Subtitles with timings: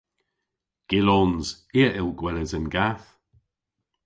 [0.89, 1.47] Gyllons.
[1.77, 3.07] I a yll gweles an gath.